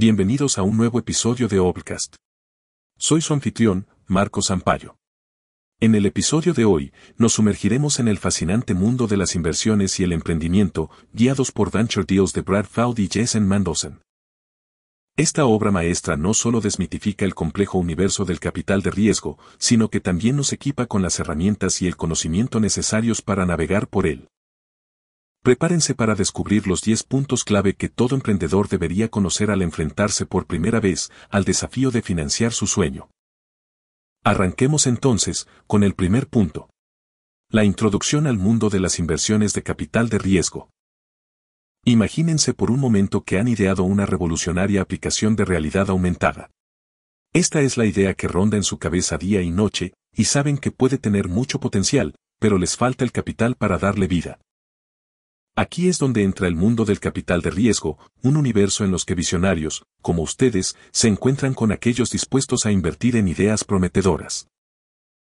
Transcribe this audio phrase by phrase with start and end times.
[0.00, 2.14] Bienvenidos a un nuevo episodio de Obcast.
[2.98, 4.96] Soy su anfitrión, Marco Sampaio.
[5.80, 10.04] En el episodio de hoy, nos sumergiremos en el fascinante mundo de las inversiones y
[10.04, 14.00] el emprendimiento, guiados por Venture Deals de Brad Faud y Jason Mandelson.
[15.16, 19.98] Esta obra maestra no solo desmitifica el complejo universo del capital de riesgo, sino que
[19.98, 24.28] también nos equipa con las herramientas y el conocimiento necesarios para navegar por él.
[25.42, 30.46] Prepárense para descubrir los 10 puntos clave que todo emprendedor debería conocer al enfrentarse por
[30.46, 33.08] primera vez al desafío de financiar su sueño.
[34.24, 36.68] Arranquemos entonces con el primer punto.
[37.50, 40.70] La introducción al mundo de las inversiones de capital de riesgo.
[41.84, 46.50] Imagínense por un momento que han ideado una revolucionaria aplicación de realidad aumentada.
[47.32, 50.72] Esta es la idea que ronda en su cabeza día y noche, y saben que
[50.72, 54.40] puede tener mucho potencial, pero les falta el capital para darle vida.
[55.58, 59.16] Aquí es donde entra el mundo del capital de riesgo, un universo en los que
[59.16, 64.46] visionarios, como ustedes, se encuentran con aquellos dispuestos a invertir en ideas prometedoras.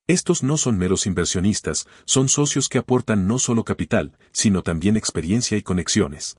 [0.09, 5.57] Estos no son meros inversionistas, son socios que aportan no solo capital, sino también experiencia
[5.57, 6.37] y conexiones.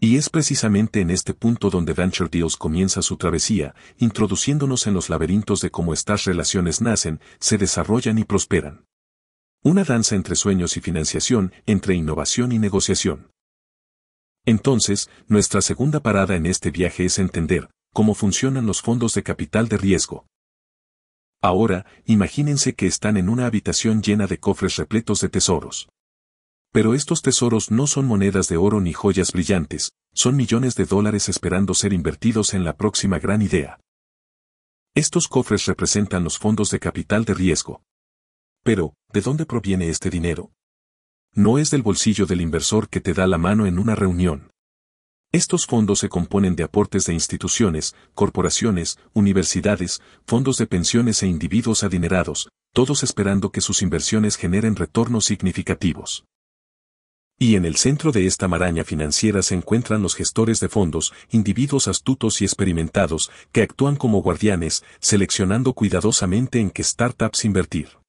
[0.00, 5.10] Y es precisamente en este punto donde Venture Deals comienza su travesía, introduciéndonos en los
[5.10, 8.86] laberintos de cómo estas relaciones nacen, se desarrollan y prosperan.
[9.62, 13.30] Una danza entre sueños y financiación, entre innovación y negociación.
[14.46, 19.68] Entonces, nuestra segunda parada en este viaje es entender cómo funcionan los fondos de capital
[19.68, 20.24] de riesgo.
[21.42, 25.90] Ahora, imagínense que están en una habitación llena de cofres repletos de tesoros.
[26.72, 31.28] Pero estos tesoros no son monedas de oro ni joyas brillantes, son millones de dólares
[31.28, 33.78] esperando ser invertidos en la próxima gran idea.
[34.94, 37.82] Estos cofres representan los fondos de capital de riesgo.
[38.62, 40.52] Pero, ¿de dónde proviene este dinero?
[41.34, 44.50] No es del bolsillo del inversor que te da la mano en una reunión.
[45.32, 51.84] Estos fondos se componen de aportes de instituciones, corporaciones, universidades, fondos de pensiones e individuos
[51.84, 56.24] adinerados, todos esperando que sus inversiones generen retornos significativos.
[57.38, 61.88] Y en el centro de esta maraña financiera se encuentran los gestores de fondos, individuos
[61.88, 67.99] astutos y experimentados, que actúan como guardianes, seleccionando cuidadosamente en qué startups invertir.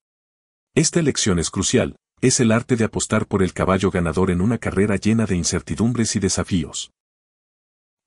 [0.73, 4.57] Esta elección es crucial, es el arte de apostar por el caballo ganador en una
[4.57, 6.91] carrera llena de incertidumbres y desafíos.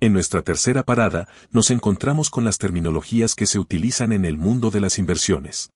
[0.00, 4.70] En nuestra tercera parada, nos encontramos con las terminologías que se utilizan en el mundo
[4.70, 5.68] de las inversiones.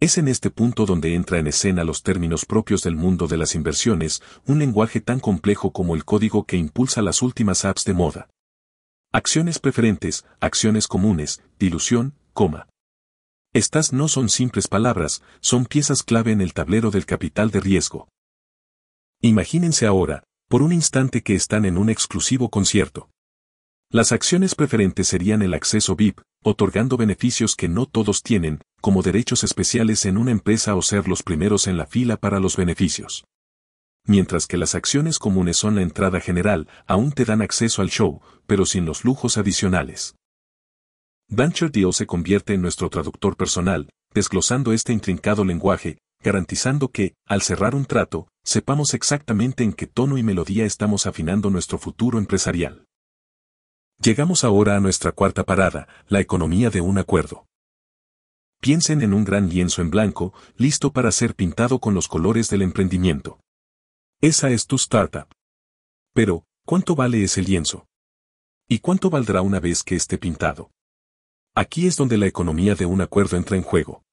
[0.00, 3.54] Es en este punto donde entra en escena los términos propios del mundo de las
[3.54, 8.28] inversiones, un lenguaje tan complejo como el código que impulsa las últimas apps de moda.
[9.12, 12.66] Acciones preferentes, acciones comunes, dilución, coma.
[13.54, 18.08] Estas no son simples palabras, son piezas clave en el tablero del capital de riesgo.
[19.22, 23.08] Imagínense ahora, por un instante que están en un exclusivo concierto.
[23.90, 29.44] Las acciones preferentes serían el acceso VIP, otorgando beneficios que no todos tienen, como derechos
[29.44, 33.24] especiales en una empresa o ser los primeros en la fila para los beneficios.
[34.04, 38.20] Mientras que las acciones comunes son la entrada general, aún te dan acceso al show,
[38.46, 40.17] pero sin los lujos adicionales.
[41.30, 47.42] Venture Deal se convierte en nuestro traductor personal, desglosando este intrincado lenguaje, garantizando que, al
[47.42, 52.86] cerrar un trato, sepamos exactamente en qué tono y melodía estamos afinando nuestro futuro empresarial.
[54.00, 57.46] Llegamos ahora a nuestra cuarta parada, la economía de un acuerdo.
[58.60, 62.62] Piensen en un gran lienzo en blanco, listo para ser pintado con los colores del
[62.62, 63.38] emprendimiento.
[64.22, 65.28] Esa es tu startup.
[66.14, 67.86] Pero, ¿cuánto vale ese lienzo?
[68.66, 70.70] ¿Y cuánto valdrá una vez que esté pintado?
[71.60, 74.04] Aquí es donde la economía de un acuerdo entra en juego.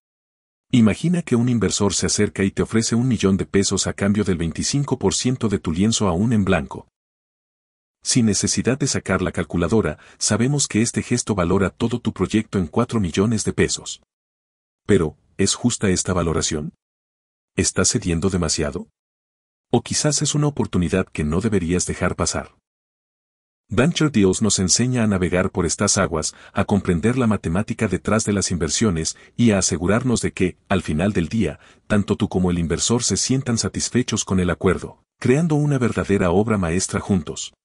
[0.72, 4.24] Imagina que un inversor se acerca y te ofrece un millón de pesos a cambio
[4.24, 6.88] del 25% de tu lienzo aún en blanco.
[8.02, 12.66] Sin necesidad de sacar la calculadora, sabemos que este gesto valora todo tu proyecto en
[12.66, 14.02] 4 millones de pesos.
[14.88, 16.74] Pero, ¿es justa esta valoración?
[17.56, 18.88] ¿Estás cediendo demasiado?
[19.72, 22.56] O quizás es una oportunidad que no deberías dejar pasar.
[23.70, 28.32] Venture Deals nos enseña a navegar por estas aguas, a comprender la matemática detrás de
[28.32, 32.60] las inversiones y a asegurarnos de que, al final del día, tanto tú como el
[32.60, 37.56] inversor se sientan satisfechos con el acuerdo, creando una verdadera obra maestra juntos.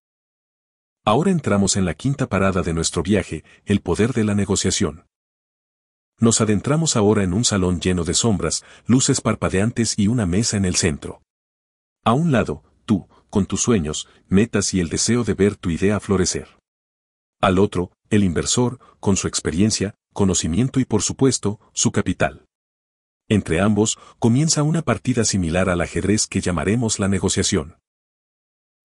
[1.05, 5.05] Ahora entramos en la quinta parada de nuestro viaje, el poder de la negociación.
[6.19, 10.65] Nos adentramos ahora en un salón lleno de sombras, luces parpadeantes y una mesa en
[10.65, 11.21] el centro.
[12.05, 12.63] A un lado,
[13.31, 16.49] con tus sueños, metas y el deseo de ver tu idea florecer.
[17.41, 22.45] Al otro, el inversor, con su experiencia, conocimiento y por supuesto, su capital.
[23.29, 27.77] Entre ambos, comienza una partida similar al ajedrez que llamaremos la negociación.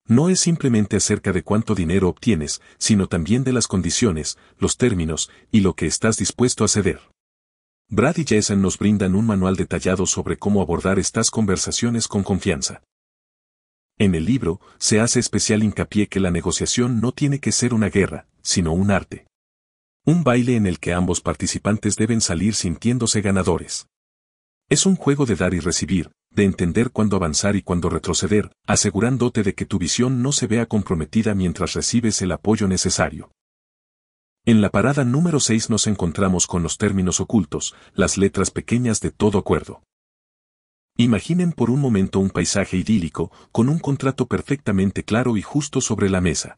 [0.08, 5.32] No es simplemente acerca de cuánto dinero obtienes, sino también de las condiciones, los términos
[5.52, 7.02] y lo que estás dispuesto a ceder.
[7.90, 12.84] Brad y Jason nos brindan un manual detallado sobre cómo abordar estas conversaciones con confianza.
[13.98, 17.90] En el libro, se hace especial hincapié que la negociación no tiene que ser una
[17.90, 19.26] guerra, sino un arte.
[20.06, 23.88] Un baile en el que ambos participantes deben salir sintiéndose ganadores.
[24.68, 29.44] Es un juego de dar y recibir, de entender cuándo avanzar y cuándo retroceder, asegurándote
[29.44, 33.32] de que tu visión no se vea comprometida mientras recibes el apoyo necesario.
[34.44, 39.12] En la parada número 6 nos encontramos con los términos ocultos, las letras pequeñas de
[39.12, 39.85] todo acuerdo.
[40.98, 46.10] Imaginen por un momento un paisaje idílico, con un contrato perfectamente claro y justo sobre
[46.10, 46.58] la mesa.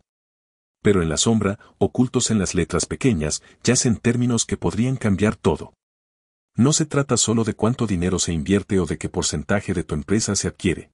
[0.83, 5.73] Pero en la sombra, ocultos en las letras pequeñas, yacen términos que podrían cambiar todo.
[6.55, 9.95] No se trata solo de cuánto dinero se invierte o de qué porcentaje de tu
[9.95, 10.91] empresa se adquiere.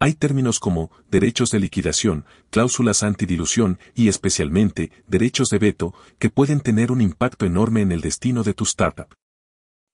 [0.00, 6.60] Hay términos como derechos de liquidación, cláusulas antidilución y especialmente derechos de veto que pueden
[6.60, 9.14] tener un impacto enorme en el destino de tu startup.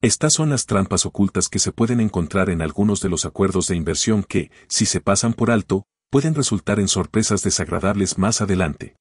[0.00, 3.74] Estas son las trampas ocultas que se pueden encontrar en algunos de los acuerdos de
[3.74, 8.94] inversión que, si se pasan por alto, pueden resultar en sorpresas desagradables más adelante.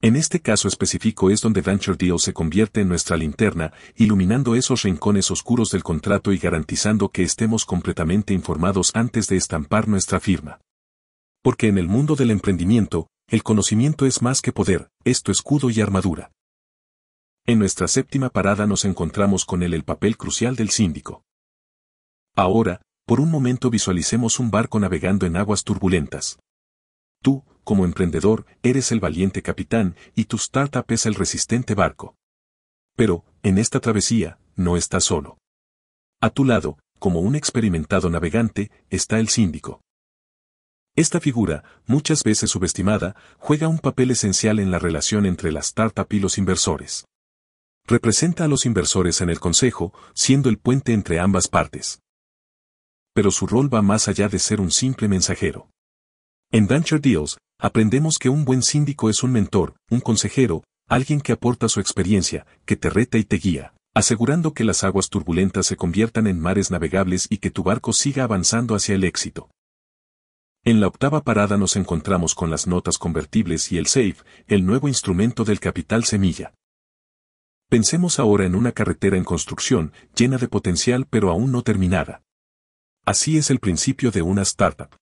[0.00, 4.82] En este caso específico es donde Venture Deal se convierte en nuestra linterna, iluminando esos
[4.82, 10.60] rincones oscuros del contrato y garantizando que estemos completamente informados antes de estampar nuestra firma.
[11.42, 15.68] Porque en el mundo del emprendimiento, el conocimiento es más que poder, es tu escudo
[15.68, 16.30] y armadura.
[17.46, 21.24] En nuestra séptima parada nos encontramos con él el papel crucial del síndico.
[22.36, 26.38] Ahora, por un momento visualicemos un barco navegando en aguas turbulentas.
[27.22, 32.14] Tú, como emprendedor, eres el valiente capitán y tu startup es el resistente barco.
[32.96, 35.38] Pero, en esta travesía, no estás solo.
[36.20, 39.80] A tu lado, como un experimentado navegante, está el síndico.
[40.96, 46.06] Esta figura, muchas veces subestimada, juega un papel esencial en la relación entre la startup
[46.10, 47.06] y los inversores.
[47.86, 52.00] Representa a los inversores en el consejo, siendo el puente entre ambas partes.
[53.14, 55.68] Pero su rol va más allá de ser un simple mensajero.
[56.52, 61.32] En Venture Deals, aprendemos que un buen síndico es un mentor, un consejero, alguien que
[61.32, 65.76] aporta su experiencia, que te reta y te guía, asegurando que las aguas turbulentas se
[65.76, 69.50] conviertan en mares navegables y que tu barco siga avanzando hacia el éxito.
[70.64, 74.16] En la octava parada nos encontramos con las notas convertibles y el SAFE,
[74.46, 76.52] el nuevo instrumento del capital semilla.
[77.70, 82.24] Pensemos ahora en una carretera en construcción, llena de potencial pero aún no terminada.
[83.06, 84.96] Así es el principio de una startup.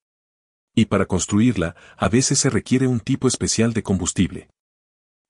[0.74, 4.50] Y para construirla, a veces se requiere un tipo especial de combustible.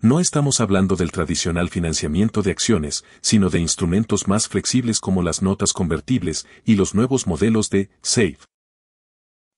[0.02, 5.40] No estamos hablando del tradicional financiamiento de acciones, sino de instrumentos más flexibles como las
[5.40, 8.47] notas convertibles y los nuevos modelos de SAFE.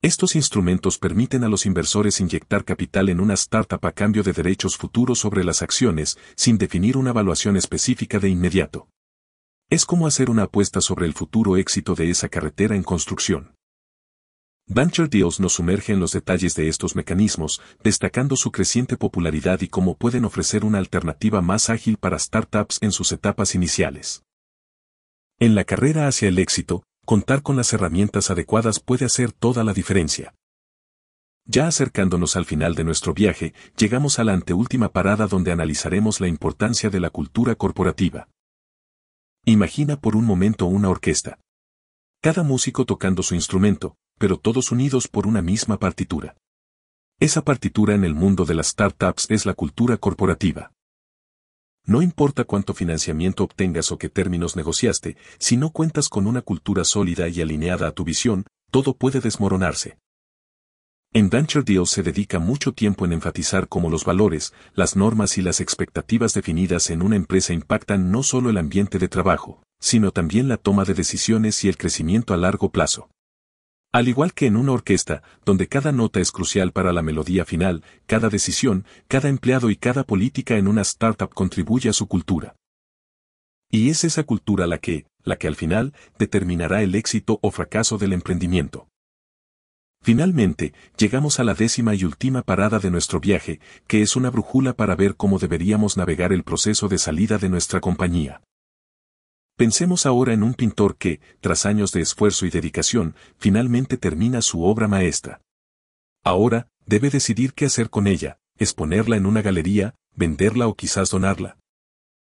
[0.02, 4.78] Estos instrumentos permiten a los inversores inyectar capital en una startup a cambio de derechos
[4.78, 8.88] futuros sobre las acciones, sin definir una evaluación específica de inmediato.
[9.68, 13.54] Es como hacer una apuesta sobre el futuro éxito de esa carretera en construcción.
[14.66, 19.68] Venture Deals nos sumerge en los detalles de estos mecanismos, destacando su creciente popularidad y
[19.68, 24.22] cómo pueden ofrecer una alternativa más ágil para startups en sus etapas iniciales.
[25.38, 29.72] En la carrera hacia el éxito, contar con las herramientas adecuadas puede hacer toda la
[29.72, 30.34] diferencia.
[31.44, 36.28] Ya acercándonos al final de nuestro viaje, llegamos a la anteúltima parada donde analizaremos la
[36.28, 38.28] importancia de la cultura corporativa.
[39.44, 41.38] Imagina por un momento una orquesta.
[42.22, 46.36] Cada músico tocando su instrumento, pero todos unidos por una misma partitura.
[47.18, 50.72] Esa partitura en el mundo de las startups es la cultura corporativa.
[51.86, 56.84] No importa cuánto financiamiento obtengas o qué términos negociaste, si no cuentas con una cultura
[56.84, 59.98] sólida y alineada a tu visión, todo puede desmoronarse.
[61.12, 65.42] En Venture Deals se dedica mucho tiempo en enfatizar cómo los valores, las normas y
[65.42, 70.46] las expectativas definidas en una empresa impactan no solo el ambiente de trabajo, sino también
[70.46, 73.08] la toma de decisiones y el crecimiento a largo plazo.
[73.92, 77.82] Al igual que en una orquesta, donde cada nota es crucial para la melodía final,
[78.06, 82.54] cada decisión, cada empleado y cada política en una startup contribuye a su cultura.
[83.68, 87.98] Y es esa cultura la que, la que al final, determinará el éxito o fracaso
[87.98, 88.86] del emprendimiento.
[90.02, 94.72] Finalmente, llegamos a la décima y última parada de nuestro viaje, que es una brújula
[94.72, 98.40] para ver cómo deberíamos navegar el proceso de salida de nuestra compañía.
[99.60, 104.64] Pensemos ahora en un pintor que, tras años de esfuerzo y dedicación, finalmente termina su
[104.64, 105.42] obra maestra.
[106.24, 111.58] Ahora, debe decidir qué hacer con ella, exponerla en una galería, venderla o quizás donarla.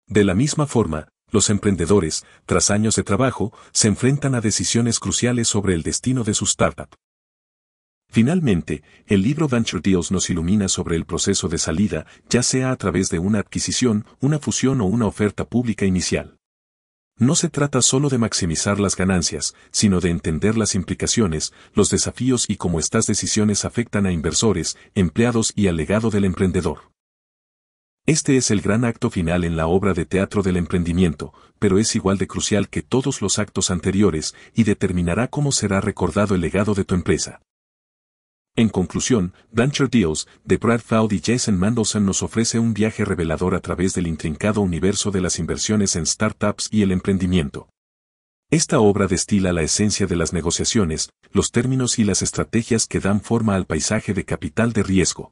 [0.07, 5.47] De la misma forma, los emprendedores, tras años de trabajo, se enfrentan a decisiones cruciales
[5.47, 6.95] sobre el destino de su startup.
[8.11, 12.75] Finalmente, el libro Venture Deals nos ilumina sobre el proceso de salida, ya sea a
[12.75, 16.38] través de una adquisición, una fusión o una oferta pública inicial.
[17.19, 22.45] No se trata solo de maximizar las ganancias, sino de entender las implicaciones, los desafíos
[22.47, 26.93] y cómo estas decisiones afectan a inversores, empleados y al legado del emprendedor.
[28.05, 31.93] Este es el gran acto final en la obra de teatro del emprendimiento, pero es
[31.93, 36.73] igual de crucial que todos los actos anteriores y determinará cómo será recordado el legado
[36.73, 37.41] de tu empresa.
[38.59, 43.55] En conclusión, Venture Deals, de Brad Feld y Jason Mandelson nos ofrece un viaje revelador
[43.55, 47.69] a través del intrincado universo de las inversiones en startups y el emprendimiento.
[48.51, 53.21] Esta obra destila la esencia de las negociaciones, los términos y las estrategias que dan
[53.21, 55.31] forma al paisaje de capital de riesgo.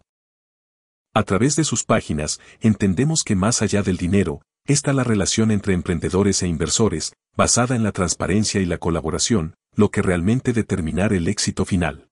[1.13, 5.73] A través de sus páginas, entendemos que más allá del dinero, está la relación entre
[5.73, 11.27] emprendedores e inversores, basada en la transparencia y la colaboración, lo que realmente determinar el
[11.27, 12.06] éxito final.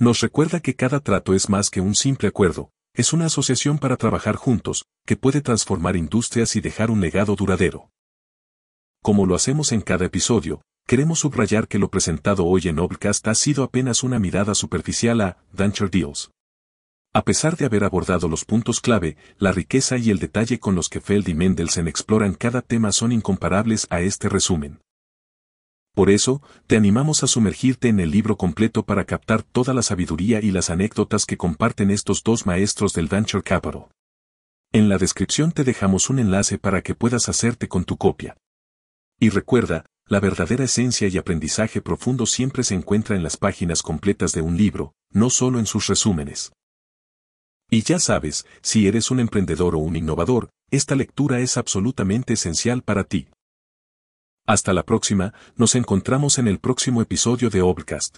[0.00, 3.96] Nos recuerda que cada trato es más que un simple acuerdo, es una asociación para
[3.96, 7.90] trabajar juntos, que puede transformar industrias y dejar un legado duradero.
[9.02, 13.34] Como lo hacemos en cada episodio, queremos subrayar que lo presentado hoy en Obcast ha
[13.34, 16.30] sido apenas una mirada superficial a Venture Deals.
[17.12, 20.88] A pesar de haber abordado los puntos clave, la riqueza y el detalle con los
[20.88, 24.78] que Feld y Mendelssohn exploran cada tema son incomparables a este resumen.
[25.98, 30.40] Por eso, te animamos a sumergirte en el libro completo para captar toda la sabiduría
[30.40, 33.86] y las anécdotas que comparten estos dos maestros del Venture Capital.
[34.70, 38.36] En la descripción te dejamos un enlace para que puedas hacerte con tu copia.
[39.18, 44.30] Y recuerda, la verdadera esencia y aprendizaje profundo siempre se encuentra en las páginas completas
[44.30, 46.52] de un libro, no solo en sus resúmenes.
[47.70, 52.82] Y ya sabes, si eres un emprendedor o un innovador, esta lectura es absolutamente esencial
[52.82, 53.26] para ti.
[54.48, 58.16] Hasta la próxima, nos encontramos en el próximo episodio de Obcast.